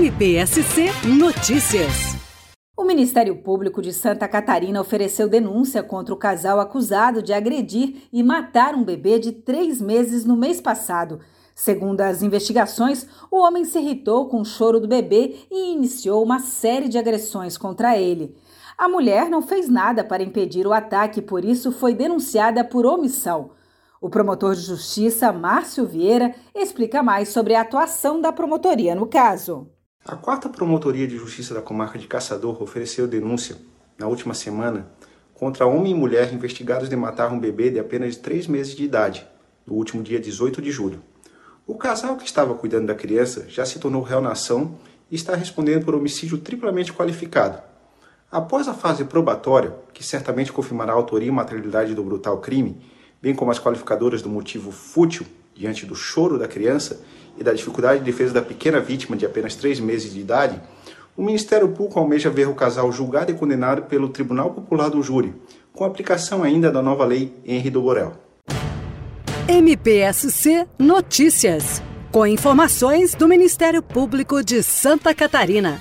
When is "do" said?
14.80-14.88, 51.94-52.02, 54.22-54.30, 55.84-55.94, 64.88-65.02, 67.68-67.82, 73.14-73.28